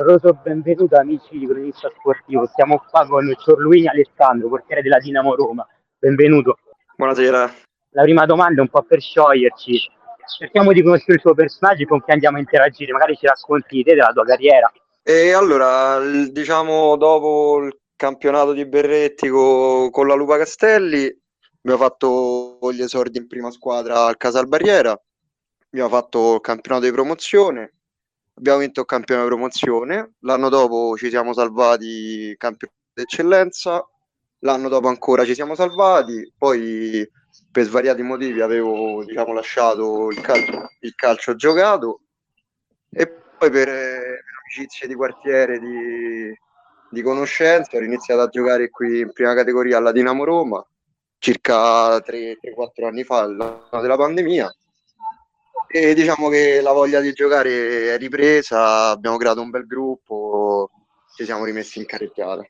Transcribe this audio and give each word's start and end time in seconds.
Roso, 0.00 0.32
benvenuto 0.44 0.96
amici 0.96 1.36
di 1.36 1.46
Cronista 1.46 1.90
Sportivo. 1.98 2.48
Siamo 2.54 2.80
qua 2.88 3.04
con 3.04 3.34
Ciorluini 3.36 3.88
Alessandro, 3.88 4.48
portiere 4.48 4.80
della 4.80 4.98
Dinamo 4.98 5.34
Roma. 5.34 5.66
Benvenuto. 5.98 6.58
Buonasera. 6.94 7.52
La 7.90 8.02
prima 8.02 8.24
domanda 8.24 8.60
è 8.60 8.62
un 8.62 8.68
po' 8.68 8.82
per 8.82 9.00
scioglierci. 9.00 9.90
Cerchiamo 10.38 10.72
di 10.72 10.84
conoscere 10.84 11.14
il 11.14 11.20
tuo 11.20 11.34
personaggio 11.34 11.84
con 11.86 12.00
chi 12.04 12.12
andiamo 12.12 12.36
a 12.36 12.40
interagire. 12.40 12.92
Magari 12.92 13.16
ci 13.16 13.26
racconti 13.26 13.82
te 13.82 13.94
della 13.94 14.12
tua 14.12 14.24
carriera. 14.24 14.70
E 15.02 15.32
allora, 15.32 15.98
diciamo, 16.30 16.96
dopo 16.96 17.64
il 17.64 17.76
campionato 17.96 18.52
di 18.52 18.66
Berretti 18.66 19.28
co- 19.28 19.90
con 19.90 20.06
la 20.06 20.14
Lupa 20.14 20.38
Castelli, 20.38 21.12
abbiamo 21.60 21.82
fatto 21.82 22.58
gli 22.72 22.82
esordi 22.82 23.18
in 23.18 23.26
prima 23.26 23.50
squadra 23.50 24.04
al 24.04 24.16
Casal 24.16 24.46
Barriera, 24.46 24.96
abbiamo 25.70 25.88
fatto 25.88 26.36
il 26.36 26.40
campionato 26.40 26.84
di 26.84 26.92
promozione 26.92 27.72
abbiamo 28.38 28.58
vinto 28.58 28.80
il 28.80 28.86
campionato 28.86 29.28
di 29.28 29.34
promozione, 29.34 30.12
l'anno 30.20 30.48
dopo 30.48 30.96
ci 30.96 31.10
siamo 31.10 31.32
salvati 31.32 32.34
campione 32.38 32.72
d'eccellenza, 32.92 33.86
l'anno 34.40 34.68
dopo 34.68 34.88
ancora 34.88 35.24
ci 35.24 35.34
siamo 35.34 35.54
salvati, 35.54 36.32
poi 36.38 37.06
per 37.50 37.64
svariati 37.64 38.02
motivi 38.02 38.40
avevo 38.40 39.04
diciamo, 39.04 39.32
lasciato 39.32 40.10
il 40.10 40.20
calcio, 40.20 40.68
il 40.80 40.94
calcio 40.94 41.34
giocato 41.34 42.00
e 42.90 43.08
poi 43.08 43.50
per, 43.50 43.68
eh, 43.68 44.22
amicizie 44.44 44.86
di 44.86 44.94
quartiere, 44.94 45.58
di, 45.58 46.32
di 46.90 47.02
conoscenza, 47.02 47.76
ho 47.76 47.80
iniziato 47.82 48.22
a 48.22 48.28
giocare 48.28 48.70
qui 48.70 49.00
in 49.00 49.12
prima 49.12 49.34
categoria 49.34 49.78
alla 49.78 49.92
Dinamo 49.92 50.24
Roma 50.24 50.64
circa 51.18 51.96
3-4 51.96 52.84
anni 52.84 53.02
fa, 53.02 53.26
l'anno 53.26 53.80
della 53.80 53.96
pandemia 53.96 54.48
e 55.70 55.94
diciamo 55.94 56.28
che 56.28 56.60
la 56.62 56.72
voglia 56.72 57.00
di 57.00 57.12
giocare 57.12 57.94
è 57.94 57.98
ripresa, 57.98 58.88
abbiamo 58.88 59.18
creato 59.18 59.42
un 59.42 59.50
bel 59.50 59.66
gruppo, 59.66 60.70
ci 61.14 61.24
siamo 61.24 61.44
rimessi 61.44 61.78
in 61.78 61.86
carreggiata. 61.86 62.42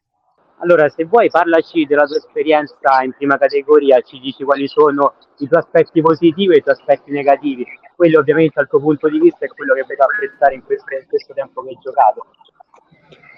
Allora, 0.60 0.88
se 0.88 1.04
vuoi 1.04 1.30
parlaci 1.30 1.84
della 1.84 2.04
tua 2.04 2.16
esperienza 2.16 3.02
in 3.02 3.12
prima 3.12 3.38
categoria, 3.38 4.00
ci 4.00 4.18
dici 4.18 4.42
quali 4.44 4.66
sono 4.66 5.14
i 5.38 5.48
tuoi 5.48 5.60
aspetti 5.60 6.00
positivi 6.00 6.54
e 6.54 6.58
i 6.58 6.62
tuoi 6.62 6.74
aspetti 6.74 7.10
negativi. 7.10 7.64
Quello 7.94 8.20
ovviamente 8.20 8.54
dal 8.54 8.68
tuo 8.68 8.80
punto 8.80 9.08
di 9.08 9.18
vista 9.20 9.44
è 9.44 9.48
quello 9.48 9.74
che 9.74 9.84
vedo 9.86 10.04
apprezzare 10.04 10.54
in 10.54 10.64
questo, 10.64 10.94
in 10.94 11.06
questo 11.08 11.34
tempo 11.34 11.62
che 11.62 11.68
hai 11.68 11.78
giocato. 11.80 12.26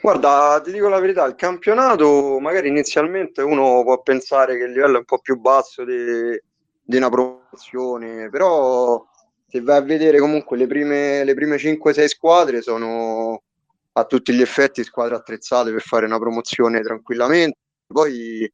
Guarda, 0.00 0.60
ti 0.64 0.72
dico 0.72 0.88
la 0.88 0.98
verità, 0.98 1.26
il 1.26 1.34
campionato 1.34 2.38
magari 2.40 2.68
inizialmente 2.68 3.42
uno 3.42 3.82
può 3.82 4.00
pensare 4.00 4.56
che 4.56 4.64
il 4.64 4.72
livello 4.72 4.96
è 4.96 4.98
un 4.98 5.04
po' 5.04 5.18
più 5.18 5.38
basso 5.38 5.84
di, 5.84 6.40
di 6.82 6.96
una 6.96 7.10
promozione, 7.10 8.30
però 8.30 9.06
se 9.50 9.60
vai 9.60 9.78
a 9.78 9.82
vedere 9.82 10.18
comunque 10.20 10.56
le 10.56 10.66
prime, 10.66 11.24
le 11.24 11.34
prime 11.34 11.56
5-6 11.56 12.04
squadre 12.06 12.62
sono 12.62 13.42
a 13.92 14.04
tutti 14.04 14.32
gli 14.32 14.40
effetti 14.40 14.84
squadre 14.84 15.16
attrezzate 15.16 15.72
per 15.72 15.82
fare 15.82 16.06
una 16.06 16.18
promozione 16.18 16.80
tranquillamente. 16.82 17.58
Poi 17.86 18.50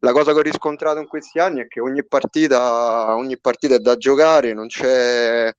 la 0.00 0.12
cosa 0.12 0.32
che 0.32 0.38
ho 0.38 0.42
riscontrato 0.42 0.98
in 0.98 1.06
questi 1.06 1.38
anni 1.38 1.60
è 1.60 1.68
che 1.68 1.80
ogni 1.80 2.04
partita, 2.04 3.14
ogni 3.14 3.38
partita 3.38 3.76
è 3.76 3.78
da 3.78 3.96
giocare, 3.96 4.52
non 4.52 4.66
c'è, 4.66 5.52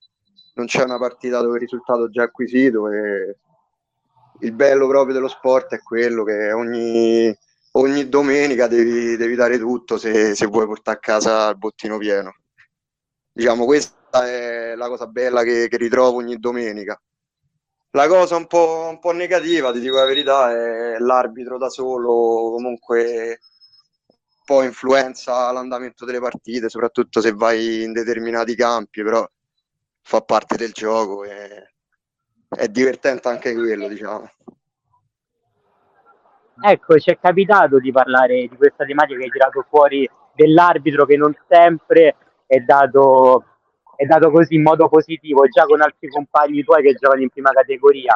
non 0.56 0.66
c'è 0.66 0.84
una 0.84 0.98
partita 0.98 1.40
dove 1.40 1.56
il 1.56 1.62
risultato 1.62 2.08
è 2.08 2.10
già 2.10 2.24
acquisito 2.24 2.90
e 2.90 3.38
il 4.42 4.52
bello 4.54 4.88
proprio 4.88 5.14
dello 5.14 5.30
sport 5.30 5.76
è 5.76 5.80
quello 5.80 6.24
che 6.26 6.52
ogni, 6.52 7.34
ogni 7.74 8.10
domenica 8.10 8.68
devi, 8.68 9.16
devi 9.16 9.36
dare 9.36 9.58
tutto 9.58 9.98
se, 9.98 10.36
se 10.36 10.46
vuoi 10.48 10.66
portare 10.66 10.98
a 10.98 11.00
casa 11.00 11.50
il 11.50 11.58
bottino 11.58 11.98
pieno. 11.98 12.34
Diciamo, 13.34 13.66
questo 13.66 14.22
è 14.22 14.76
la 14.76 14.88
cosa 14.88 15.08
bella 15.08 15.44
che, 15.44 15.68
che 15.70 15.78
ritrovo 15.78 16.18
ogni 16.18 16.38
domenica. 16.38 17.00
La 17.92 18.08
cosa 18.08 18.36
un 18.36 18.48
po', 18.48 18.88
un 18.90 19.00
po', 19.00 19.12
negativa, 19.12 19.72
ti 19.72 19.80
dico 19.80 19.98
la 19.98 20.06
verità, 20.06 20.52
è 20.52 20.98
l'arbitro 21.00 21.58
da 21.58 21.70
solo, 21.70 22.52
comunque 22.52 23.40
un 24.08 24.44
po' 24.46 24.64
influenza 24.64 25.52
l'andamento 25.52 26.06
delle 26.06 26.20
partite, 26.20 26.70
soprattutto 26.70 27.22
se 27.22 27.34
vai 27.34 27.84
in 27.84 27.92
determinati 27.92 28.56
campi, 28.56 29.04
però 29.04 29.28
fa 30.04 30.22
parte 30.22 30.58
del 30.58 30.72
gioco 30.72 31.24
e 31.24 31.74
è 32.48 32.68
divertente 32.68 33.28
anche 33.28 33.54
quello, 33.54 33.88
diciamo. 33.88 34.30
Ecco, 36.64 37.00
ci 37.00 37.10
è 37.10 37.20
capitato 37.20 37.80
di 37.80 37.92
parlare 37.92 38.48
di 38.48 38.56
questa 38.56 38.86
tematica 38.86 39.18
che 39.18 39.26
hai 39.26 39.32
tirato 39.32 39.66
fuori 39.70 40.10
dell'arbitro 40.34 41.06
che 41.06 41.18
non 41.18 41.36
sempre 41.48 42.16
è 42.52 42.60
dato 42.60 43.46
è 43.96 44.06
dato 44.06 44.30
così 44.30 44.56
in 44.56 44.64
modo 44.64 44.90
positivo 44.90 45.48
già 45.48 45.64
con 45.66 45.80
altri 45.80 46.10
compagni 46.10 46.64
tuoi 46.64 46.82
che 46.82 46.96
giocano 46.96 47.22
in 47.22 47.30
prima 47.30 47.52
categoria. 47.52 48.14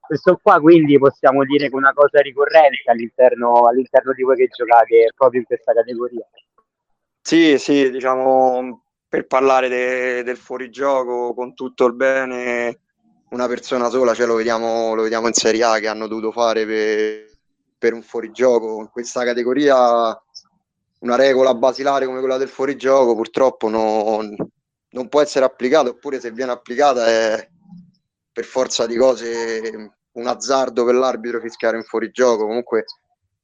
Questo 0.00 0.38
qua 0.42 0.60
quindi 0.60 0.98
possiamo 0.98 1.44
dire 1.44 1.68
che 1.68 1.74
è 1.74 1.76
una 1.76 1.92
cosa 1.94 2.20
ricorrente 2.20 2.90
all'interno, 2.90 3.66
all'interno 3.66 4.12
di 4.12 4.22
voi 4.24 4.36
che 4.36 4.48
giocate 4.48 5.12
proprio 5.14 5.40
in 5.40 5.46
questa 5.46 5.72
categoria. 5.72 6.26
Sì, 7.22 7.56
sì, 7.58 7.90
diciamo 7.90 8.82
per 9.08 9.26
parlare 9.26 9.68
de, 9.68 10.22
del 10.22 10.36
fuorigioco 10.36 11.32
con 11.32 11.54
tutto 11.54 11.86
il 11.86 11.94
bene, 11.94 12.80
una 13.30 13.46
persona 13.46 13.88
sola, 13.88 14.12
cioè 14.12 14.26
lo 14.26 14.34
vediamo, 14.34 14.94
lo 14.94 15.02
vediamo 15.02 15.28
in 15.28 15.34
Serie 15.34 15.62
A 15.62 15.78
che 15.78 15.88
hanno 15.88 16.08
dovuto 16.08 16.32
fare 16.32 16.66
per, 16.66 17.24
per 17.78 17.92
un 17.94 18.02
fuorigioco. 18.02 18.80
In 18.80 18.90
questa 18.90 19.24
categoria 19.24 20.20
una 21.00 21.16
regola 21.16 21.54
basilare 21.54 22.06
come 22.06 22.20
quella 22.20 22.36
del 22.36 22.48
fuorigioco 22.48 23.14
purtroppo 23.14 23.68
non, 23.68 24.34
non 24.90 25.08
può 25.08 25.20
essere 25.20 25.44
applicata, 25.44 25.90
oppure 25.90 26.20
se 26.20 26.30
viene 26.30 26.52
applicata 26.52 27.06
è 27.06 27.48
per 28.32 28.44
forza 28.44 28.86
di 28.86 28.96
cose 28.96 29.92
un 30.12 30.26
azzardo 30.26 30.84
per 30.84 30.94
l'arbitro 30.94 31.40
fischiare 31.40 31.76
in 31.76 31.84
fuorigioco. 31.84 32.46
Comunque 32.46 32.84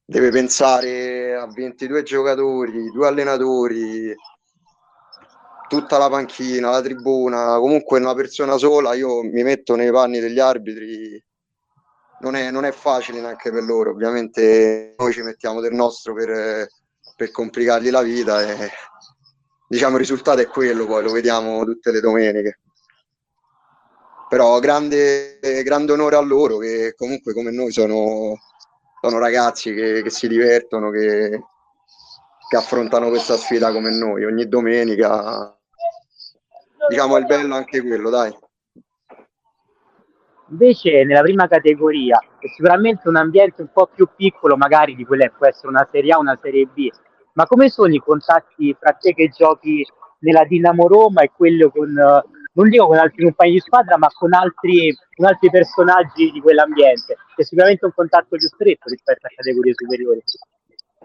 deve 0.05 0.29
pensare 0.29 1.35
a 1.35 1.47
22 1.47 2.03
giocatori, 2.03 2.91
due 2.91 3.07
allenatori, 3.07 4.15
tutta 5.67 5.97
la 5.97 6.09
panchina, 6.09 6.69
la 6.69 6.81
tribuna, 6.81 7.57
comunque 7.57 7.99
una 7.99 8.13
persona 8.13 8.57
sola, 8.57 8.93
io 8.93 9.23
mi 9.23 9.43
metto 9.43 9.75
nei 9.75 9.91
panni 9.91 10.19
degli 10.19 10.39
arbitri, 10.39 11.21
non 12.19 12.35
è, 12.35 12.51
non 12.51 12.65
è 12.65 12.71
facile 12.71 13.19
neanche 13.19 13.51
per 13.51 13.63
loro, 13.63 13.91
ovviamente 13.91 14.93
noi 14.97 15.11
ci 15.11 15.21
mettiamo 15.21 15.59
del 15.59 15.73
nostro 15.73 16.13
per, 16.13 16.67
per 17.15 17.31
complicargli 17.31 17.89
la 17.89 18.01
vita 18.01 18.41
e 18.41 18.69
diciamo 19.67 19.93
il 19.93 20.01
risultato 20.01 20.41
è 20.41 20.47
quello, 20.47 20.85
poi 20.85 21.03
lo 21.03 21.11
vediamo 21.11 21.63
tutte 21.63 21.91
le 21.91 22.01
domeniche. 22.01 22.59
Però 24.27 24.59
grande, 24.59 25.39
grande 25.63 25.93
onore 25.93 26.15
a 26.15 26.21
loro 26.21 26.57
che 26.57 26.93
comunque 26.97 27.33
come 27.33 27.51
noi 27.51 27.71
sono, 27.71 28.39
sono 29.01 29.17
ragazzi 29.17 29.73
che, 29.73 30.01
che 30.01 30.09
si 30.09 30.27
divertono, 30.27 30.89
che, 30.89 31.41
che 32.49 32.57
affrontano 32.57 33.09
questa 33.09 33.37
sfida 33.37 33.71
come 33.71 33.91
noi 33.91 34.25
ogni 34.25 34.47
domenica. 34.47 35.57
Diciamo 36.89 37.15
è 37.15 37.19
il 37.19 37.25
bello 37.25 37.55
anche 37.55 37.81
quello, 37.81 38.09
dai. 38.09 38.35
Invece 40.49 41.03
nella 41.03 41.21
prima 41.21 41.47
categoria 41.47 42.19
è 42.37 42.47
sicuramente 42.47 43.07
un 43.09 43.15
ambiente 43.15 43.61
un 43.61 43.69
po' 43.73 43.89
più 43.93 44.07
piccolo 44.15 44.55
magari 44.55 44.95
di 44.95 45.03
quella 45.03 45.25
che 45.25 45.33
può 45.37 45.47
essere 45.47 45.69
una 45.69 45.87
Serie 45.91 46.13
A 46.13 46.17
o 46.17 46.21
una 46.21 46.37
Serie 46.41 46.67
B, 46.67 46.87
ma 47.33 47.45
come 47.45 47.69
sono 47.69 47.93
i 47.93 47.99
contatti 47.99 48.75
fra 48.79 48.91
te 48.91 49.13
che 49.13 49.29
giochi 49.29 49.85
nella 50.19 50.45
Dinamo 50.45 50.87
Roma 50.87 51.21
e 51.21 51.31
quello 51.35 51.69
con, 51.69 51.91
non 51.91 52.69
dico 52.69 52.87
con 52.87 52.97
altri 52.97 53.23
compagni 53.23 53.53
di 53.53 53.59
squadra, 53.59 53.97
ma 53.97 54.07
con 54.13 54.33
altri, 54.33 54.95
con 55.15 55.25
altri 55.25 55.49
personaggi 55.49 56.31
di 56.31 56.39
quell'ambiente? 56.39 57.17
È 57.35 57.43
sicuramente 57.43 57.85
un 57.85 57.93
contatto 57.93 58.37
più 58.37 58.47
stretto 58.47 58.89
rispetto 58.89 59.27
a 59.27 59.29
categorie 59.35 59.73
superiori. 59.75 60.21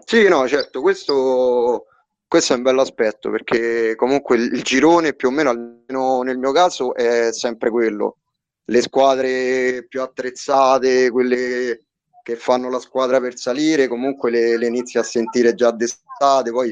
Sì, 0.05 0.27
no, 0.27 0.47
certo, 0.47 0.81
questo, 0.81 1.85
questo 2.27 2.53
è 2.53 2.55
un 2.55 2.63
bello 2.63 2.81
aspetto 2.81 3.29
perché 3.29 3.95
comunque 3.95 4.37
il, 4.37 4.61
girone 4.61 5.13
più 5.13 5.27
o 5.27 5.31
meno, 5.31 5.49
almeno 5.49 6.21
nel 6.21 6.37
mio 6.37 6.51
caso, 6.51 6.95
è 6.95 7.31
sempre 7.31 7.69
quello. 7.69 8.17
Le 8.65 8.81
squadre 8.81 9.85
più 9.87 10.01
attrezzate, 10.01 11.09
quelle 11.09 11.85
che 12.23 12.35
fanno 12.35 12.69
la 12.69 12.79
squadra 12.79 13.19
per 13.19 13.37
salire, 13.37 13.87
comunque 13.87 14.31
le, 14.31 14.57
le 14.57 14.67
inizi 14.67 14.97
a 14.97 15.03
sentire 15.03 15.53
già 15.53 15.71
d'estate, 15.71 16.51
poi 16.51 16.71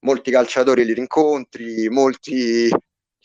molti 0.00 0.30
calciatori 0.30 0.84
li 0.84 0.94
rincontri, 0.94 1.88
molti 1.88 2.70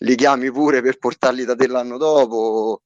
li 0.01 0.15
chiami 0.15 0.51
pure 0.51 0.81
per 0.81 0.97
portarli 0.97 1.45
da 1.45 1.55
te 1.55 1.67
l'anno 1.67 1.97
dopo. 1.97 2.81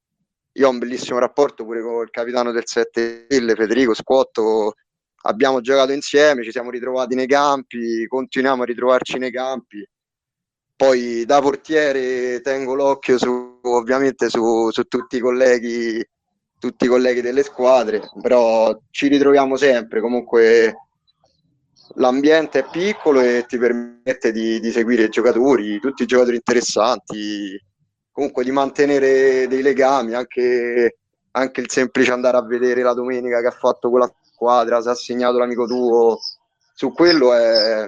Io 0.52 0.68
ho 0.68 0.70
un 0.70 0.78
bellissimo 0.78 1.18
rapporto 1.18 1.64
pure 1.64 1.82
con 1.82 2.02
il 2.02 2.10
capitano 2.10 2.50
del 2.52 2.66
7 2.66 3.26
Stelle, 3.26 3.54
Federico 3.54 3.94
Squotto. 3.94 4.74
Abbiamo 5.22 5.60
giocato 5.60 5.92
insieme, 5.92 6.44
ci 6.44 6.50
siamo 6.50 6.70
ritrovati 6.70 7.14
nei 7.14 7.26
campi, 7.26 8.06
continuiamo 8.06 8.62
a 8.62 8.66
ritrovarci 8.66 9.18
nei 9.18 9.32
campi. 9.32 9.86
Poi 10.76 11.24
da 11.24 11.40
portiere 11.40 12.40
tengo 12.42 12.74
l'occhio 12.74 13.18
su, 13.18 13.55
ovviamente 13.70 14.28
su, 14.28 14.70
su 14.70 14.84
tutti 14.84 15.16
i 15.16 15.20
colleghi 15.20 16.04
tutti 16.58 16.86
i 16.86 16.88
colleghi 16.88 17.20
delle 17.20 17.42
squadre, 17.42 18.00
però 18.20 18.76
ci 18.90 19.08
ritroviamo 19.08 19.56
sempre. 19.56 20.00
Comunque 20.00 20.74
l'ambiente 21.94 22.60
è 22.60 22.66
piccolo 22.70 23.20
e 23.20 23.44
ti 23.46 23.58
permette 23.58 24.32
di, 24.32 24.60
di 24.60 24.70
seguire 24.70 25.04
i 25.04 25.08
giocatori, 25.08 25.78
tutti 25.80 26.02
i 26.02 26.06
giocatori 26.06 26.36
interessanti, 26.36 27.60
comunque 28.10 28.44
di 28.44 28.50
mantenere 28.50 29.46
dei 29.48 29.62
legami 29.62 30.14
anche, 30.14 30.98
anche 31.32 31.60
il 31.60 31.70
semplice 31.70 32.12
andare 32.12 32.36
a 32.36 32.44
vedere 32.44 32.82
la 32.82 32.94
domenica 32.94 33.40
che 33.40 33.46
ha 33.46 33.52
fatto 33.52 33.90
quella 33.90 34.10
squadra, 34.22 34.80
se 34.80 34.90
ha 34.90 34.94
segnato 34.94 35.38
l'amico 35.38 35.66
tuo, 35.66 36.18
su 36.74 36.92
quello 36.92 37.32
è 37.34 37.86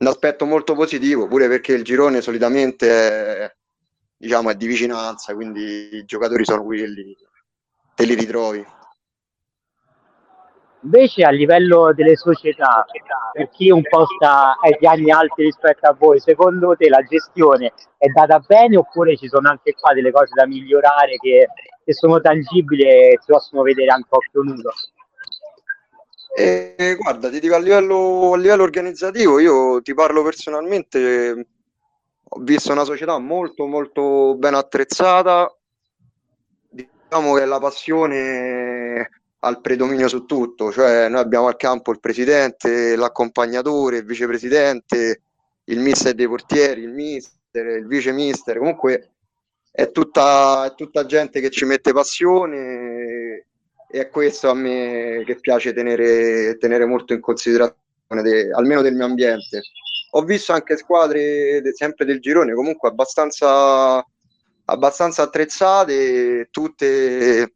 un 0.00 0.06
aspetto 0.06 0.46
molto 0.46 0.74
positivo, 0.74 1.26
pure 1.26 1.48
perché 1.48 1.72
il 1.72 1.82
girone 1.84 2.20
solitamente 2.20 2.88
è, 2.90 3.56
diciamo, 4.18 4.50
è 4.50 4.54
di 4.56 4.66
vicinanza, 4.66 5.34
quindi 5.34 5.94
i 5.96 6.04
giocatori 6.04 6.44
sono 6.44 6.64
quelli, 6.64 7.16
te 7.94 8.04
li 8.04 8.14
ritrovi. 8.14 8.66
Invece 10.82 11.24
a 11.24 11.30
livello 11.30 11.92
delle 11.92 12.16
società, 12.16 12.84
per 13.32 13.48
chi 13.50 13.70
un 13.70 13.82
po' 13.82 14.06
sta 14.06 14.56
agli 14.60 14.86
anni 14.86 15.10
alti 15.10 15.42
rispetto 15.42 15.88
a 15.88 15.96
voi, 15.98 16.20
secondo 16.20 16.76
te 16.76 16.88
la 16.88 17.02
gestione 17.02 17.72
è 17.96 18.06
data 18.08 18.38
bene 18.38 18.76
oppure 18.76 19.16
ci 19.16 19.28
sono 19.28 19.48
anche 19.48 19.74
qua 19.74 19.92
delle 19.92 20.12
cose 20.12 20.30
da 20.34 20.46
migliorare 20.46 21.16
che, 21.16 21.48
che 21.84 21.92
sono 21.92 22.20
tangibili 22.20 22.84
e 22.84 23.18
si 23.20 23.32
possono 23.32 23.62
vedere 23.62 23.90
anche 23.90 24.08
a 24.10 24.16
occhio 24.16 24.42
nudo? 24.42 24.70
Eh, 26.36 26.94
guarda, 26.96 27.28
ti 27.28 27.40
dico 27.40 27.56
a 27.56 27.58
livello, 27.58 28.32
a 28.34 28.36
livello 28.36 28.62
organizzativo, 28.62 29.40
io 29.40 29.82
ti 29.82 29.94
parlo 29.94 30.22
personalmente, 30.22 31.46
ho 32.30 32.40
visto 32.40 32.72
una 32.72 32.84
società 32.84 33.18
molto 33.18 33.66
molto 33.66 34.34
ben 34.36 34.54
attrezzata, 34.54 35.54
diciamo 36.68 37.34
che 37.34 37.44
la 37.44 37.58
passione 37.58 39.10
al 39.40 39.60
predominio 39.60 40.08
su 40.08 40.24
tutto, 40.24 40.72
cioè 40.72 41.08
noi 41.08 41.20
abbiamo 41.20 41.46
al 41.46 41.56
campo 41.56 41.92
il 41.92 42.00
presidente, 42.00 42.96
l'accompagnatore, 42.96 43.98
il 43.98 44.04
vicepresidente, 44.04 45.22
il 45.64 45.80
mister 45.80 46.14
dei 46.14 46.26
portieri, 46.26 46.82
il 46.82 46.90
mister, 46.90 47.66
il 47.66 47.86
vice 47.86 48.12
mister, 48.12 48.58
comunque 48.58 49.12
è 49.70 49.90
tutta, 49.90 50.66
è 50.66 50.74
tutta 50.74 51.06
gente 51.06 51.40
che 51.40 51.50
ci 51.50 51.64
mette 51.64 51.92
passione 51.92 53.46
e 53.90 54.00
è 54.00 54.08
questo 54.08 54.50
a 54.50 54.54
me 54.54 55.22
che 55.24 55.36
piace 55.36 55.72
tenere, 55.72 56.56
tenere 56.58 56.84
molto 56.84 57.12
in 57.12 57.20
considerazione, 57.20 57.86
de, 58.08 58.50
almeno 58.52 58.82
del 58.82 58.94
mio 58.94 59.04
ambiente. 59.04 59.62
Ho 60.12 60.22
visto 60.22 60.52
anche 60.52 60.76
squadre 60.76 61.60
de, 61.60 61.72
sempre 61.74 62.04
del 62.04 62.20
girone 62.20 62.54
comunque 62.54 62.88
abbastanza, 62.88 64.04
abbastanza 64.64 65.22
attrezzate, 65.22 66.48
tutte 66.50 67.52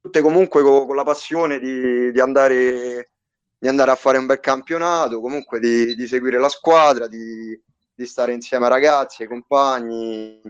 tutte 0.00 0.20
comunque 0.22 0.62
con, 0.62 0.86
con 0.86 0.96
la 0.96 1.04
passione 1.04 1.58
di, 1.58 2.10
di, 2.12 2.20
andare, 2.20 3.10
di, 3.58 3.68
andare, 3.68 3.90
a 3.90 3.96
fare 3.96 4.18
un 4.18 4.26
bel 4.26 4.40
campionato, 4.40 5.20
comunque 5.20 5.60
di, 5.60 5.94
di 5.94 6.06
seguire 6.06 6.38
la 6.38 6.48
squadra, 6.48 7.06
di, 7.06 7.60
stare 8.04 8.32
insieme 8.32 8.64
ai 8.64 8.70
ragazzi, 8.70 9.22
ai 9.22 9.28
compagni. 9.28 10.40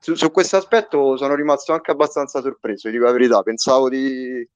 Su, 0.00 0.14
su 0.14 0.30
questo 0.30 0.56
aspetto 0.56 1.16
sono 1.16 1.34
rimasto 1.34 1.72
anche 1.72 1.90
abbastanza 1.90 2.40
sorpreso, 2.40 2.88
dico 2.88 3.04
la 3.04 3.12
verità, 3.12 3.42
pensavo 3.42 3.88
di 3.88 4.46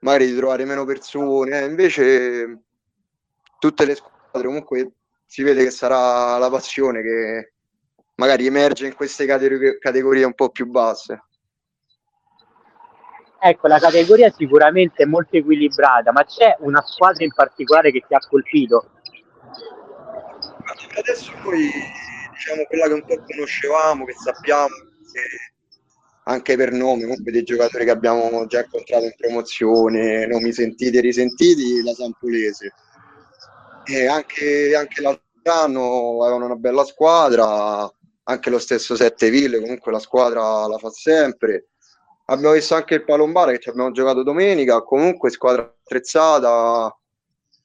magari 0.00 0.26
di 0.26 0.36
trovare 0.36 0.64
meno 0.64 0.84
persone, 0.84 1.62
eh, 1.62 1.64
invece 1.64 2.65
tutte 3.58 3.84
le 3.84 3.94
squadre 3.94 4.46
comunque 4.46 4.92
si 5.24 5.42
vede 5.42 5.64
che 5.64 5.70
sarà 5.70 6.38
la 6.38 6.50
passione 6.50 7.02
che 7.02 7.52
magari 8.16 8.46
emerge 8.46 8.86
in 8.86 8.94
queste 8.94 9.26
categorie 9.26 10.24
un 10.24 10.34
po' 10.34 10.50
più 10.50 10.66
basse. 10.66 11.22
Ecco, 13.38 13.66
la 13.66 13.78
categoria 13.78 14.32
sicuramente 14.34 15.02
è 15.02 15.06
molto 15.06 15.36
equilibrata, 15.36 16.10
ma 16.10 16.24
c'è 16.24 16.56
una 16.60 16.82
squadra 16.82 17.22
in 17.24 17.32
particolare 17.34 17.92
che 17.92 18.02
ti 18.06 18.14
ha 18.14 18.18
colpito? 18.18 18.90
Adesso 20.96 21.32
noi 21.44 21.70
diciamo 22.32 22.64
quella 22.66 22.86
che 22.86 22.92
un 22.94 23.04
po' 23.04 23.22
conoscevamo, 23.24 24.04
che 24.04 24.14
sappiamo, 24.14 24.74
che 25.12 25.54
anche 26.24 26.56
per 26.56 26.72
nome, 26.72 27.02
comunque 27.02 27.30
dei 27.30 27.44
giocatori 27.44 27.84
che 27.84 27.90
abbiamo 27.90 28.46
già 28.46 28.60
incontrato 28.60 29.04
in 29.04 29.14
promozione, 29.16 30.26
nomi 30.26 30.52
sentiti 30.52 30.96
e 30.96 31.00
risentiti, 31.00 31.82
la 31.82 31.92
Sampolese. 31.92 32.72
E 33.86 34.06
anche, 34.06 34.74
anche 34.74 35.00
l'altro 35.00 35.22
anno 35.44 36.22
avevano 36.22 36.46
una 36.46 36.56
bella 36.56 36.84
squadra, 36.84 37.90
anche 38.24 38.50
lo 38.50 38.58
stesso 38.58 38.96
Sette 38.96 39.30
Ville, 39.30 39.60
comunque 39.60 39.92
la 39.92 40.00
squadra 40.00 40.66
la 40.66 40.78
fa 40.78 40.90
sempre 40.90 41.68
abbiamo 42.26 42.54
visto 42.54 42.74
anche 42.74 42.94
il 42.94 43.04
Palombara 43.04 43.52
che 43.52 43.58
ci 43.58 43.68
abbiamo 43.68 43.90
giocato 43.90 44.22
domenica, 44.22 44.82
comunque 44.82 45.30
squadra 45.30 45.62
attrezzata, 45.62 46.96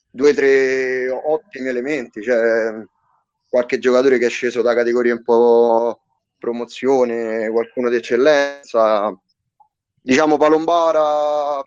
due 0.09 0.31
o 0.31 0.33
tre 0.33 1.09
ottimi 1.09 1.67
elementi, 1.69 2.21
cioè 2.21 2.73
qualche 3.49 3.79
giocatore 3.79 4.17
che 4.17 4.27
è 4.27 4.29
sceso 4.29 4.61
da 4.61 4.73
categorie 4.73 5.13
un 5.13 5.23
po' 5.23 6.01
promozione, 6.37 7.49
qualcuno 7.49 7.89
d'eccellenza. 7.89 9.15
Diciamo 10.03 10.37
Palombara, 10.37 11.61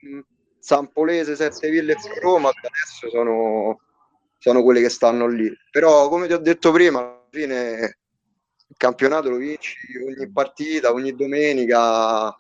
Sampolese, 0.59 1.37
Sette 1.37 1.71
Ville 1.71 1.93
e 1.93 2.21
Roma 2.21 2.49
adesso 2.49 3.09
sono, 3.11 3.81
sono 4.45 4.63
quelle 4.63 4.83
che 4.83 4.91
stanno 4.91 5.27
lì. 5.27 5.51
Però 5.71 6.11
come 6.11 6.27
ti 6.27 6.35
ho 6.35 6.39
detto 6.39 6.71
prima, 6.71 6.99
alla 6.99 7.27
fine 7.31 7.97
il 8.69 8.77
campionato 8.77 9.31
lo 9.31 9.37
vinci 9.37 9.75
ogni 9.97 10.31
partita, 10.31 10.93
ogni 10.93 11.15
domenica 11.15 12.31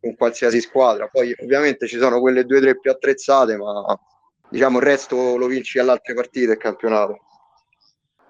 con 0.00 0.16
qualsiasi 0.16 0.58
squadra. 0.62 1.06
Poi 1.08 1.34
ovviamente 1.42 1.86
ci 1.86 1.98
sono 1.98 2.18
quelle 2.20 2.46
due 2.46 2.56
o 2.56 2.60
tre 2.62 2.78
più 2.78 2.90
attrezzate, 2.90 3.58
ma 3.58 3.84
diciamo 4.48 4.78
il 4.78 4.84
resto 4.84 5.36
lo 5.36 5.46
vinci 5.48 5.78
alle 5.78 5.90
altre 5.90 6.14
partite 6.14 6.46
del 6.46 6.56
campionato. 6.56 7.18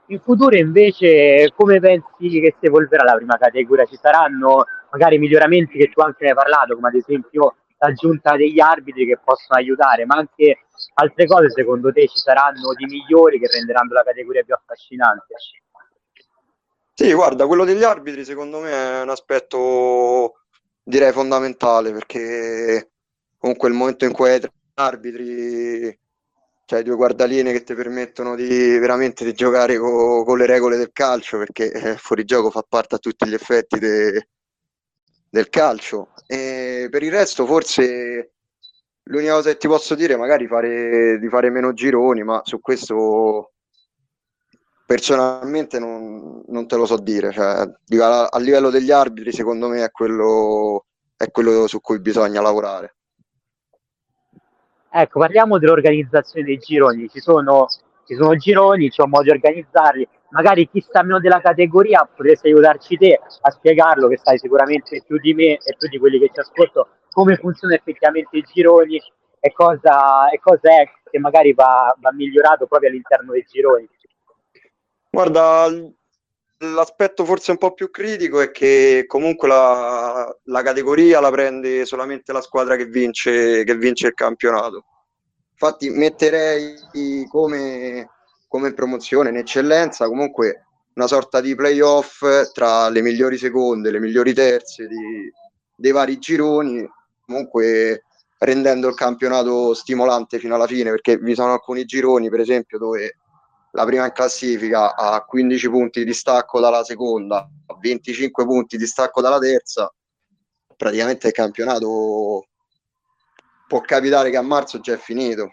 In 0.07 0.19
futuro 0.19 0.57
invece 0.57 1.53
come 1.55 1.79
pensi 1.79 2.41
che 2.41 2.57
si 2.59 2.67
evolverà 2.67 3.05
la 3.05 3.15
prima 3.15 3.37
categoria? 3.39 3.85
Ci 3.85 3.99
saranno 4.01 4.65
magari 4.91 5.19
miglioramenti 5.19 5.79
che 5.79 5.89
tu 5.91 6.01
anche 6.01 6.27
hai 6.27 6.35
parlato, 6.35 6.75
come 6.75 6.89
ad 6.89 6.97
esempio 6.97 7.59
l'aggiunta 7.79 8.37
degli 8.37 8.61
arbitri 8.61 9.07
che 9.07 9.19
possono 9.23 9.59
aiutare, 9.59 10.05
ma 10.05 10.17
anche 10.17 10.67
altre 10.95 11.27
cose 11.27 11.51
secondo 11.51 11.93
te 11.93 12.07
ci 12.09 12.19
saranno 12.19 12.75
di 12.75 12.85
migliori 12.87 13.39
che 13.39 13.49
renderanno 13.49 13.93
la 13.93 14.03
categoria 14.03 14.43
più 14.43 14.55
affascinante? 14.55 15.35
Sì, 16.95 17.13
guarda, 17.13 17.47
quello 17.47 17.65
degli 17.65 17.85
arbitri 17.85 18.25
secondo 18.25 18.59
me 18.59 18.73
è 18.73 19.03
un 19.03 19.11
aspetto 19.11 20.43
direi 20.83 21.13
fondamentale 21.13 21.93
perché 21.93 22.91
comunque 23.37 23.69
il 23.69 23.75
momento 23.75 24.05
in 24.05 24.13
cui 24.13 24.31
hai 24.31 24.41
tre 24.41 24.53
arbitri, 24.75 25.97
cioè 26.65 26.83
due 26.83 26.97
guardaline 26.97 27.53
che 27.53 27.63
ti 27.63 27.75
permettono 27.75 28.35
di 28.35 28.79
veramente 28.79 29.25
di 29.25 29.33
giocare 29.33 29.79
co- 29.79 30.25
con 30.25 30.39
le 30.39 30.47
regole 30.47 30.77
del 30.77 30.91
calcio 30.93 31.39
perché 31.39 31.71
eh, 31.71 31.97
fuori 31.97 32.25
gioco 32.25 32.51
fa 32.51 32.65
parte 32.69 32.97
a 32.97 32.99
tutti 32.99 33.29
gli 33.29 33.35
effetti 33.35 33.79
de- 33.79 34.29
del 35.31 35.49
calcio. 35.49 36.09
E 36.27 36.89
per 36.91 37.03
il 37.03 37.11
resto 37.11 37.47
forse 37.47 38.33
l'unica 39.05 39.35
cosa 39.35 39.51
che 39.51 39.57
ti 39.57 39.69
posso 39.69 39.95
dire 39.95 40.15
è 40.15 40.17
magari 40.17 40.47
fare, 40.47 41.19
di 41.19 41.29
fare 41.29 41.51
meno 41.51 41.73
gironi 41.73 42.23
ma 42.23 42.43
su 42.45 42.61
questo 42.61 43.53
personalmente 44.89 45.79
non, 45.79 46.43
non, 46.47 46.67
te 46.67 46.77
lo 46.77 46.87
so 46.87 46.97
dire, 46.97 47.31
cioè, 47.31 47.45
a, 48.01 48.39
livello 48.39 48.71
degli 48.71 48.91
arbitri 48.91 49.33
secondo 49.33 49.69
me 49.69 49.85
è 49.85 49.91
quello, 49.91 50.87
è 51.15 51.31
quello 51.31 51.67
su 51.67 51.83
cui 51.83 52.01
bisogna 52.01 52.41
lavorare. 52.41 52.97
Ecco, 54.91 55.19
parliamo 55.19 55.59
dell'organizzazione 55.59 56.47
dei 56.47 56.57
gironi, 56.57 57.07
ci 57.11 57.21
sono, 57.21 57.67
ci 58.07 58.15
sono 58.15 58.35
gironi, 58.37 58.89
c'è 58.89 59.03
un 59.03 59.11
modo 59.11 59.25
di 59.25 59.31
organizzarli, 59.31 60.09
magari 60.31 60.69
chi 60.69 60.81
sta 60.81 61.03
meno 61.03 61.21
della 61.21 61.41
categoria 61.41 62.05
potresti 62.05 62.49
aiutarci 62.49 62.97
te 62.97 63.21
a 63.41 63.51
spiegarlo, 63.51 64.09
che 64.09 64.19
sai 64.23 64.39
sicuramente 64.39 65.03
più 65.07 65.19
di 65.19 65.35
me 65.35 65.59
e 65.59 65.77
più 65.79 65.89
di 65.89 65.99
quelli 65.99 66.19
che 66.19 66.31
ci 66.33 66.41
ascolto, 66.41 66.89
come 67.11 67.37
funzionano 67.37 67.81
effettivamente 67.81 68.37
i 68.37 68.43
gironi 68.43 69.01
e 69.41 69.53
cosa, 69.53 70.29
e 70.31 70.39
cosa 70.41 70.81
è 70.81 70.89
che 71.11 71.19
magari 71.19 71.53
va, 71.55 71.95
va 71.99 72.13
migliorato 72.13 72.67
proprio 72.67 72.91
all'interno 72.91 73.33
dei 73.33 73.47
gironi. 73.49 73.89
Guarda, 75.11 75.67
l'aspetto 76.59 77.25
forse 77.25 77.53
un 77.53 77.59
po' 77.59 77.73
più 77.73 77.91
critico 77.91 78.41
è 78.41 78.51
che 78.51 79.05
comunque 79.07 79.49
la, 79.49 80.37
la 80.45 80.63
categoria 80.63 81.21
la 81.21 81.31
prende 81.31 81.85
solamente 81.87 82.33
la 82.33 82.41
squadra 82.41 82.77
che 82.77 82.87
vince, 82.87 83.65
che 83.65 83.77
vince 83.77 84.09
il 84.09 84.15
campionato. 84.15 84.85
Infatti 85.53 85.91
metterei 85.91 86.77
come, 87.29 88.09
come 88.49 88.73
promozione 88.73 89.29
in 89.29 89.37
eccellenza 89.37 90.07
comunque 90.07 90.65
una 90.95 91.07
sorta 91.07 91.41
di 91.41 91.55
playoff 91.55 92.51
tra 92.53 92.89
le 92.89 93.03
migliori 93.03 93.39
seconde, 93.39 93.93
le 93.93 94.01
migliori 94.01 94.35
terze 94.35 94.89
di, 94.89 95.33
dei 95.77 95.93
vari 95.93 96.19
gironi, 96.19 96.85
comunque 97.25 98.03
rendendo 98.39 98.89
il 98.89 98.95
campionato 98.95 99.75
stimolante 99.75 100.41
fino 100.41 100.57
alla 100.57 100.67
fine, 100.67 100.91
perché 100.91 101.17
vi 101.17 101.35
sono 101.35 101.53
alcuni 101.53 101.85
gironi, 101.85 102.29
per 102.29 102.41
esempio, 102.41 102.79
dove 102.79 103.19
la 103.73 103.85
prima 103.85 104.07
in 104.07 104.13
classifica 104.13 104.97
a 104.97 105.23
15 105.25 105.69
punti 105.71 106.05
di 106.05 106.13
stacco 106.13 106.59
dalla 106.59 106.83
seconda, 106.83 107.49
a 107.67 107.77
25 107.79 108.45
punti 108.45 108.77
di 108.77 108.87
stacco 108.87 109.21
dalla 109.21 109.39
terza, 109.39 109.93
praticamente 110.77 111.29
il 111.29 111.33
campionato 111.33 112.47
può 113.69 113.81
capitare 113.83 114.31
che 114.31 114.37
a 114.37 114.43
marzo 114.43 114.81
già 114.81 114.95
è 114.95 114.99
finito. 114.99 115.51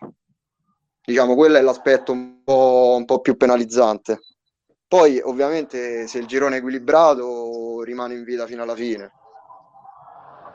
Diciamo, 1.05 1.35
quello 1.35 1.57
è 1.57 1.61
l'aspetto 1.61 2.11
un 2.11 2.43
po', 2.43 2.95
un 2.97 3.05
po 3.05 3.19
più 3.19 3.37
penalizzante. 3.37 4.21
Poi, 4.87 5.19
ovviamente, 5.23 6.07
se 6.07 6.17
il 6.19 6.25
girone 6.25 6.55
è 6.55 6.59
equilibrato, 6.59 7.81
rimane 7.83 8.15
in 8.15 8.23
vita 8.23 8.47
fino 8.47 8.63
alla 8.63 8.75
fine. 8.75 9.11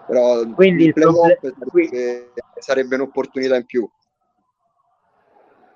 Però 0.06 0.44
Quindi 0.54 0.86
il 0.86 0.92
playoff 0.92 1.38
sarebbe, 1.40 2.32
sarebbe 2.58 2.94
un'opportunità 2.96 3.56
in 3.56 3.64
più. 3.64 3.88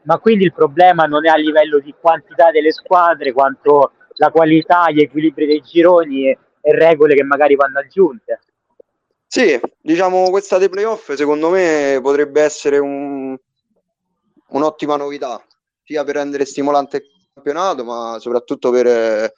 ma 0.02 0.18
quindi 0.18 0.44
il 0.44 0.52
problema 0.52 1.04
non 1.04 1.24
è 1.24 1.30
a 1.30 1.36
livello 1.36 1.78
di 1.78 1.94
quantità 1.98 2.50
delle 2.50 2.72
squadre 2.72 3.32
quanto 3.32 3.92
la 4.16 4.30
qualità, 4.30 4.90
gli 4.90 5.00
equilibri 5.00 5.46
dei 5.46 5.60
gironi 5.60 6.28
e, 6.28 6.38
e 6.60 6.72
regole 6.72 7.14
che 7.14 7.22
magari 7.22 7.54
vanno 7.54 7.78
aggiunte. 7.78 8.40
Sì, 9.26 9.58
diciamo 9.80 10.30
questa 10.30 10.58
dei 10.58 10.68
playoff 10.68 11.12
secondo 11.14 11.48
me 11.50 11.98
potrebbe 12.02 12.42
essere 12.42 12.78
un- 12.78 13.36
un'ottima 14.48 14.96
novità, 14.96 15.42
sia 15.82 16.04
per 16.04 16.16
rendere 16.16 16.44
stimolante 16.44 16.96
il 16.98 17.04
campionato, 17.32 17.84
ma 17.84 18.18
soprattutto 18.18 18.70
per, 18.70 19.32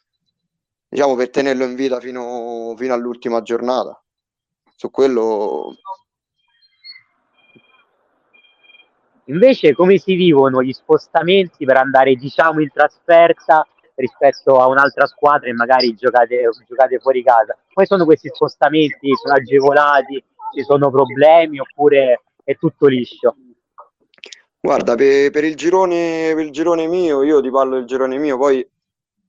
diciamo, 0.89 1.15
per 1.15 1.31
tenerlo 1.31 1.65
in 1.65 1.75
vita 1.75 2.01
fino, 2.01 2.75
fino 2.77 2.95
all'ultima 2.95 3.43
giornata. 3.43 4.01
Su 4.75 4.91
quello 4.91 5.75
Invece 9.29 9.75
come 9.75 9.99
si 9.99 10.15
vivono 10.15 10.63
gli 10.63 10.73
spostamenti 10.73 11.65
per 11.65 11.77
andare 11.77 12.15
diciamo 12.15 12.61
in 12.61 12.71
trasferta 12.73 13.67
rispetto 13.97 14.61
a 14.61 14.69
un'altra 14.69 15.07
squadra 15.07 15.49
e 15.49 15.53
magari 15.53 15.95
giocate, 15.95 16.49
giocate 16.69 16.99
fuori 16.99 17.25
casa? 17.25 17.57
Come 17.73 17.87
sono 17.87 18.05
questi 18.05 18.31
spostamenti? 18.33 19.11
Sono 19.21 19.35
agevolati? 19.35 20.23
Ci 20.55 20.63
sono 20.63 20.91
problemi 20.91 21.59
oppure 21.59 22.23
è 22.45 22.57
tutto 22.57 22.87
liscio? 22.87 23.37
Guarda, 24.67 24.97
per, 24.97 25.31
per 25.31 25.45
il 25.45 25.55
girone, 25.55 26.33
per 26.35 26.45
il 26.45 26.51
girone 26.51 26.89
mio, 26.89 27.23
io 27.23 27.41
ti 27.41 27.51
parlo 27.51 27.77
del 27.77 27.85
girone 27.85 28.19
mio, 28.19 28.37
poi 28.37 28.69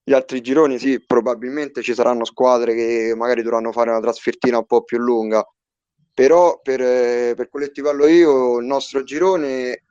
gli 0.03 0.12
altri 0.12 0.41
gironi 0.41 0.79
sì, 0.79 1.00
probabilmente 1.06 1.84
ci 1.84 1.94
saranno 1.94 2.25
squadre 2.25 2.74
che 2.74 3.13
magari 3.15 3.44
dovranno 3.44 3.72
fare 3.72 3.91
una 3.91 4.00
trasfertina 4.00 4.58
un 4.58 4.65
po' 4.65 4.82
più 4.82 4.98
lunga, 4.98 5.48
però 6.12 6.60
per, 6.63 7.36
per 7.36 7.50
quello 7.50 7.67
che 7.67 7.72
ti 7.72 7.84
parlo 7.84 8.08
io, 8.08 8.58
il 8.58 8.65
nostro 8.65 9.03
girone 9.03 9.84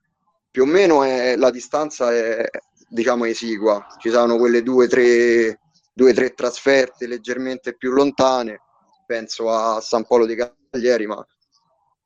più 0.50 0.64
o 0.64 0.66
meno 0.66 1.04
è, 1.04 1.36
la 1.36 1.52
distanza 1.52 2.12
è 2.12 2.44
diciamo 2.88 3.24
esigua, 3.26 3.86
ci 4.00 4.10
saranno 4.10 4.38
quelle 4.38 4.64
due 4.64 4.86
o 4.86 4.88
tre, 4.88 5.60
tre 5.94 6.34
trasferte 6.34 7.06
leggermente 7.06 7.76
più 7.76 7.92
lontane, 7.92 8.62
penso 9.06 9.48
a 9.48 9.80
San 9.80 10.06
Polo 10.06 10.26
di 10.26 10.34
Cagliari, 10.34 11.06
ma 11.06 11.24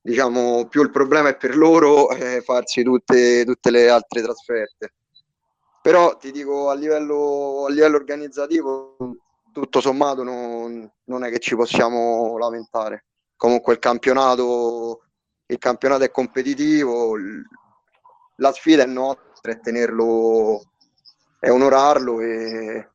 diciamo 0.02 0.66
più 0.66 0.82
il 0.82 0.90
problema 0.90 1.28
è 1.28 1.36
per 1.36 1.56
loro 1.56 2.10
eh, 2.10 2.40
farsi 2.42 2.82
tutte, 2.82 3.44
tutte 3.44 3.70
le 3.70 3.88
altre 3.88 4.22
trasferte. 4.22 4.94
Però 5.82 6.16
ti 6.16 6.30
dico 6.30 6.68
a 6.68 6.74
livello, 6.74 7.64
a 7.66 7.70
livello 7.70 7.96
organizzativo, 7.96 8.96
tutto 9.52 9.80
sommato 9.80 10.22
non, 10.22 10.90
non, 11.04 11.24
è 11.24 11.30
che 11.30 11.38
ci 11.38 11.56
possiamo 11.56 12.36
lamentare. 12.36 13.06
Comunque 13.36 13.72
il 13.74 13.78
campionato, 13.78 15.04
il 15.46 15.58
campionato 15.58 16.04
è 16.04 16.10
competitivo, 16.10 17.16
la 18.36 18.52
sfida 18.52 18.82
è 18.82 18.86
nostra, 18.86 19.52
è 19.52 19.60
tenerlo, 19.60 20.62
è 21.38 21.50
onorarlo 21.50 22.20
e, 22.20 22.90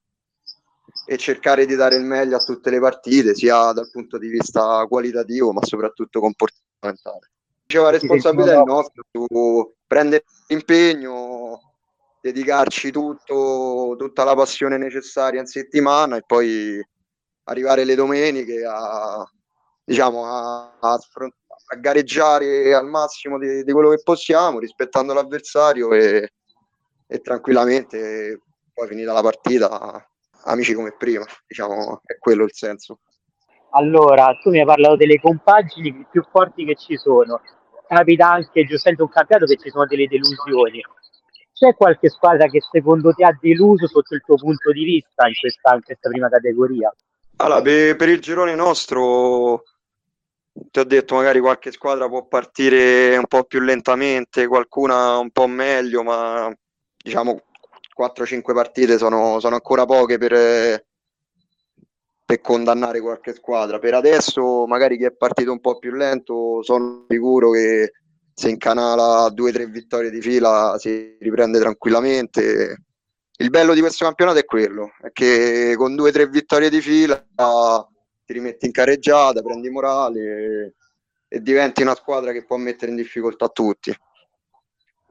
e 1.07 1.17
cercare 1.17 1.65
di 1.65 1.75
dare 1.75 1.95
il 1.95 2.03
meglio 2.03 2.37
a 2.37 2.43
tutte 2.43 2.69
le 2.69 2.79
partite, 2.79 3.33
sia 3.33 3.71
dal 3.71 3.89
punto 3.89 4.19
di 4.19 4.27
vista 4.27 4.85
qualitativo, 4.87 5.51
ma 5.51 5.63
soprattutto 5.63 6.19
comportamentale. 6.19 6.64
La 7.67 7.89
responsabilità 7.89 8.61
è 8.61 8.63
nostra 8.63 9.01
su 9.11 9.73
prendere 9.87 10.23
l'impegno, 10.47 11.73
dedicarci 12.21 12.91
tutto, 12.91 13.95
tutta 13.97 14.23
la 14.23 14.35
passione 14.35 14.77
necessaria 14.77 15.39
in 15.39 15.47
settimana 15.47 16.17
e 16.17 16.23
poi 16.25 16.83
arrivare 17.45 17.83
le 17.83 17.95
domeniche 17.95 18.63
a, 18.65 19.27
diciamo, 19.83 20.25
a, 20.25 20.77
a, 20.79 20.93
a 20.93 21.75
gareggiare 21.77 22.73
al 22.73 22.87
massimo 22.87 23.37
di, 23.37 23.63
di, 23.63 23.71
quello 23.71 23.89
che 23.89 24.01
possiamo, 24.03 24.59
rispettando 24.59 25.13
l'avversario 25.13 25.91
e, 25.93 26.33
e 27.07 27.21
tranquillamente 27.21 28.41
poi 28.73 28.87
finita 28.87 29.13
la 29.13 29.21
partita 29.21 30.07
amici 30.45 30.73
come 30.73 30.95
prima, 30.95 31.25
diciamo, 31.47 32.01
è 32.05 32.17
quello 32.17 32.43
il 32.43 32.53
senso. 32.53 32.99
Allora, 33.75 34.37
tu 34.41 34.51
mi 34.51 34.59
hai 34.59 34.65
parlato 34.65 34.95
delle 34.95 35.19
compagini 35.19 36.05
più 36.09 36.23
forti 36.31 36.65
che 36.65 36.75
ci 36.75 36.95
sono. 36.95 37.41
Capita 37.87 38.31
anche, 38.31 38.63
giustamente, 38.63 39.03
un 39.03 39.09
campionato 39.09 39.45
che 39.45 39.57
ci 39.61 39.69
sono 39.69 39.85
delle 39.85 40.07
delusioni. 40.07 40.81
C'è 41.53 41.75
qualche 41.75 42.09
squadra 42.09 42.47
che 42.47 42.59
secondo 42.61 43.13
te 43.13 43.25
ha 43.25 43.37
deluso 43.39 43.87
sotto 43.87 44.15
il 44.15 44.21
tuo 44.25 44.35
punto 44.35 44.71
di 44.71 44.83
vista 44.83 45.27
in 45.27 45.33
questa, 45.39 45.73
in 45.75 45.81
questa 45.83 46.09
prima 46.09 46.29
categoria? 46.29 46.93
Allora, 47.37 47.61
per, 47.61 47.95
per, 47.97 48.09
il 48.09 48.19
girone 48.19 48.55
nostro, 48.55 49.63
ti 50.53 50.79
ho 50.79 50.83
detto, 50.85 51.15
magari 51.15 51.41
qualche 51.41 51.71
squadra 51.71 52.07
può 52.07 52.25
partire 52.27 53.17
un 53.17 53.27
po' 53.27 53.43
più 53.43 53.59
lentamente, 53.59 54.47
qualcuna 54.47 55.17
un 55.17 55.31
po' 55.31 55.47
meglio, 55.47 56.01
ma 56.01 56.49
diciamo 56.95 57.41
4-5 57.97 58.53
partite 58.53 58.97
sono, 58.97 59.39
sono, 59.41 59.55
ancora 59.55 59.85
poche 59.85 60.17
per, 60.17 60.33
per 62.25 62.41
condannare 62.41 62.99
qualche 62.99 63.33
squadra. 63.33 63.77
Per 63.77 63.93
adesso, 63.93 64.65
magari 64.65 64.97
chi 64.97 65.03
è 65.03 65.11
partito 65.11 65.51
un 65.51 65.59
po' 65.59 65.77
più 65.77 65.91
lento, 65.91 66.63
sono 66.63 67.05
sicuro 67.07 67.51
che 67.51 67.91
se 68.33 68.49
incanala 68.49 69.29
due 69.29 69.51
o 69.51 69.53
tre 69.53 69.67
vittorie 69.67 70.09
di 70.09 70.21
fila 70.21 70.75
si 70.79 71.17
riprende 71.19 71.59
tranquillamente. 71.59 72.83
Il 73.37 73.49
bello 73.49 73.73
di 73.73 73.81
questo 73.81 74.05
campionato 74.05 74.39
è 74.39 74.45
quello, 74.45 74.91
è 75.01 75.11
che 75.11 75.75
con 75.77 75.95
due 75.95 76.09
o 76.09 76.11
tre 76.11 76.27
vittorie 76.27 76.69
di 76.69 76.81
fila 76.81 77.15
ti 78.25 78.33
rimetti 78.33 78.65
in 78.65 78.71
careggiata, 78.71 79.41
prendi 79.41 79.69
morale 79.69 80.19
e, 80.21 80.73
e 81.27 81.41
diventi 81.41 81.81
una 81.81 81.95
squadra 81.95 82.31
che 82.31 82.45
può 82.45 82.57
mettere 82.57 82.91
in 82.91 82.97
difficoltà 82.97 83.49
tutti. 83.49 83.95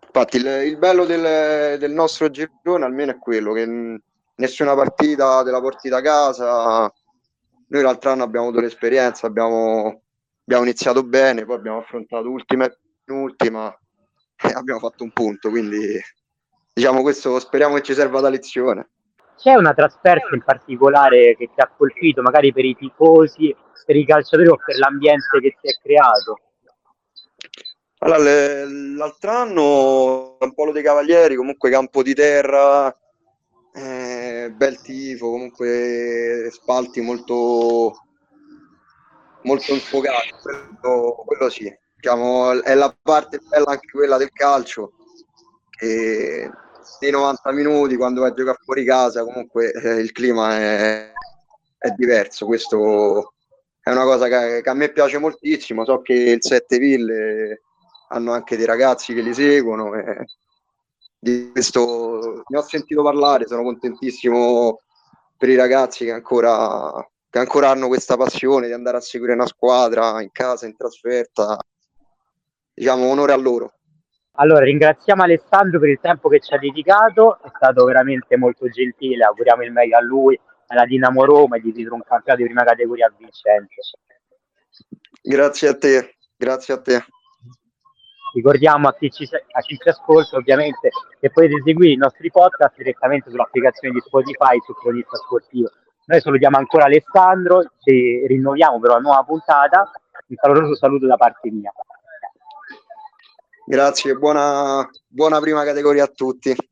Infatti 0.07 0.37
il, 0.37 0.47
il 0.65 0.77
bello 0.79 1.05
del, 1.05 1.79
del, 1.79 1.93
nostro 1.93 2.31
girone 2.31 2.85
almeno 2.85 3.13
è 3.13 3.19
quello 3.19 3.53
che 3.53 4.01
nessuna 4.37 4.75
partita 4.75 5.43
della 5.43 5.61
partita 5.61 5.99
a 5.99 6.03
casa. 6.03 6.93
Noi 7.75 7.83
l'altro 7.83 8.13
anno 8.13 8.23
abbiamo 8.23 8.47
avuto 8.47 8.61
l'esperienza, 8.61 9.27
abbiamo, 9.27 10.03
abbiamo 10.45 10.63
iniziato 10.63 11.03
bene, 11.03 11.45
poi 11.45 11.57
abbiamo 11.57 11.79
affrontato 11.79 12.31
ultima 12.31 12.67
e 12.67 12.79
penultima 13.03 13.77
e 14.37 14.53
abbiamo 14.53 14.79
fatto 14.79 15.03
un 15.03 15.11
punto, 15.11 15.51
quindi 15.51 16.01
diciamo 16.73 17.03
questo 17.03 17.41
speriamo 17.41 17.75
che 17.75 17.83
ci 17.83 17.93
serva 17.93 18.21
da 18.21 18.29
lezione. 18.29 18.91
C'è 19.37 19.55
una 19.55 19.75
trasferta 19.75 20.33
in 20.37 20.45
particolare 20.45 21.35
che 21.37 21.51
ti 21.53 21.61
ha 21.61 21.69
colpito, 21.77 22.23
magari 22.23 22.53
per 22.53 22.65
i 22.65 22.77
tifosi, 22.77 23.53
per 23.85 23.97
i 23.97 24.07
calciatori 24.07 24.47
o 24.47 24.57
per 24.65 24.79
l'ambiente 24.79 25.41
che 25.41 25.57
si 25.61 25.67
è 25.67 25.77
creato? 25.83 26.39
Allora, 27.99 28.21
l'altro 28.69 29.31
anno 29.33 30.37
San 30.39 30.55
Polo 30.55 30.71
dei 30.71 30.85
Cavalieri, 30.85 31.35
comunque 31.35 31.71
campo 31.71 32.05
di 32.05 32.15
terra, 32.15 32.97
eh, 33.77 34.53
bel 34.55 34.81
tifo, 34.81 35.31
comunque 35.31 36.49
spalti 36.53 37.01
molto, 37.01 37.93
molto 39.43 39.73
infogati, 39.73 40.31
quello, 40.41 41.25
quello 41.27 41.51
sì. 41.51 41.73
Diciamo, 41.97 42.63
è 42.63 42.75
la 42.75 42.95
parte 43.03 43.41
bella 43.49 43.73
anche 43.73 43.91
quella 43.91 44.17
del 44.17 44.31
calcio, 44.31 44.93
che 45.71 46.51
nei 47.01 47.11
90 47.11 47.53
minuti 47.53 47.97
quando 47.97 48.21
vai 48.21 48.31
a 48.31 48.35
giocare 48.35 48.59
fuori 48.63 48.85
casa 48.85 49.25
comunque 49.25 49.73
eh, 49.73 50.01
il 50.01 50.13
clima 50.13 50.57
è, 50.57 51.13
è 51.79 51.91
diverso, 51.97 52.47
questo 52.47 53.35
è 53.81 53.91
una 53.91 54.05
cosa 54.05 54.29
che, 54.29 54.61
che, 54.63 54.71
a 54.71 54.75
me 54.75 54.93
piace 54.93 55.19
moltissimo, 55.19 55.85
so 55.85 56.01
che 56.01 56.13
il 56.13 56.43
Sette 56.43 56.79
Ville 56.79 57.63
hanno 58.09 58.33
anche 58.33 58.57
dei 58.57 58.67
ragazzi 58.67 59.15
che 59.15 59.23
li 59.23 59.35
seguono 59.35 59.95
e 59.95 60.27
di 61.25 61.51
questo 61.51 62.45
ne 62.47 62.59
ho 62.59 62.63
sentito 62.63 63.03
parlare, 63.03 63.47
sono 63.47 63.63
contentissimo 63.63 64.81
per 65.39 65.49
i 65.49 65.57
ragazzi 65.57 66.05
che 66.05 66.13
ancora, 66.13 66.93
che 67.31 67.39
ancora 67.39 67.71
hanno 67.71 67.89
questa 67.89 68.19
passione 68.19 68.67
di 68.67 68.75
andare 68.75 68.99
a 68.99 69.01
seguire 69.01 69.33
una 69.33 69.47
squadra 69.47 70.21
in 70.21 70.29
casa, 70.31 70.67
in 70.67 70.77
trasferta. 70.77 71.57
Diciamo 72.75 73.07
onore 73.07 73.33
a 73.33 73.37
loro. 73.37 73.73
Allora, 74.33 74.65
ringraziamo 74.65 75.23
Alessandro 75.23 75.79
per 75.79 75.89
il 75.89 75.99
tempo 76.01 76.29
che 76.29 76.41
ci 76.41 76.53
ha 76.53 76.59
dedicato, 76.59 77.41
è 77.41 77.51
stato 77.55 77.85
veramente 77.85 78.37
molto 78.37 78.69
gentile, 78.69 79.25
auguriamo 79.25 79.63
il 79.63 79.73
meglio 79.73 79.97
a 79.97 80.03
lui, 80.03 80.39
alla 80.67 80.85
Dinamo 80.85 81.25
Roma 81.25 81.57
e 81.57 81.61
di 81.61 81.73
dietro 81.73 81.95
un 81.95 82.03
campionato 82.03 82.43
di 82.43 82.49
prima 82.49 82.65
categoria 82.65 83.11
vincente. 83.17 83.77
Grazie 85.23 85.69
a 85.69 85.79
te, 85.79 86.17
grazie 86.37 86.75
a 86.75 86.81
te. 86.83 87.05
Ricordiamo 88.35 88.89
a 88.89 88.95
chi, 88.95 89.13
ci, 89.13 89.29
a 89.33 89.61
chi 89.61 89.79
ci 89.81 89.89
ascolta 89.89 90.37
ovviamente 90.37 90.91
che 91.21 91.31
potete 91.31 91.63
seguire 91.65 91.93
i 91.93 91.97
nostri 91.97 92.33
podcast 92.33 92.77
direttamente 92.77 93.31
sull'applicazione 93.31 93.95
di 93.95 94.01
Spotify 94.01 94.59
su 94.67 94.75
Cronista 94.75 95.17
Sportivo. 95.17 95.71
Noi 96.07 96.21
salutiamo 96.21 96.57
ancora 96.57 96.87
Alessandro, 96.87 97.63
ci 97.79 98.27
rinnoviamo 98.27 98.81
per 98.81 98.91
una 98.91 98.99
nuova 98.99 99.23
puntata. 99.23 99.89
Un 100.27 100.37
caloroso 100.37 100.75
saluto 100.75 101.07
da 101.07 101.17
parte 101.17 101.49
mia. 101.51 101.73
Grazie, 103.67 104.17
buona, 104.17 104.87
buona 105.07 105.41
prima 105.41 105.65
categoria 105.65 106.05
a 106.05 106.09
tutti. 106.09 106.55